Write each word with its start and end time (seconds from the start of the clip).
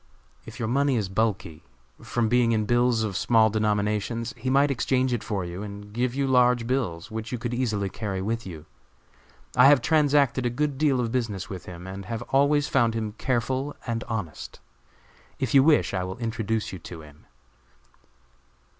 "If 0.47 0.57
your 0.57 0.67
money 0.67 0.95
is 0.95 1.09
bulky, 1.09 1.61
from 2.01 2.27
being 2.27 2.53
in 2.53 2.65
bills 2.65 3.03
of 3.03 3.15
small 3.15 3.51
denominations, 3.51 4.33
he 4.35 4.49
might 4.49 4.71
exchange 4.71 5.13
it 5.13 5.23
for 5.23 5.45
you 5.45 5.61
and 5.61 5.93
give 5.93 6.15
you 6.15 6.25
large 6.25 6.65
bills, 6.65 7.11
which 7.11 7.31
you 7.31 7.37
could 7.37 7.53
easily 7.53 7.87
carry 7.87 8.19
with 8.19 8.43
you. 8.43 8.65
I 9.55 9.67
have 9.67 9.79
transacted 9.79 10.43
a 10.43 10.49
good 10.49 10.79
deal 10.79 10.99
of 10.99 11.11
business 11.11 11.51
with 11.51 11.65
him, 11.65 11.85
and 11.85 12.05
have 12.05 12.23
always 12.31 12.67
found 12.67 12.95
him 12.95 13.11
careful 13.19 13.75
and 13.85 14.03
honest. 14.05 14.59
If 15.37 15.53
you 15.53 15.61
wish, 15.61 15.93
I 15.93 16.03
will 16.03 16.17
introduce 16.17 16.73
you 16.73 16.79
to 16.79 17.01
him." 17.01 17.27